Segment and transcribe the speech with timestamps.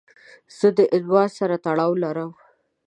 [0.57, 2.31] زه د عنوان سره تړاو لرم.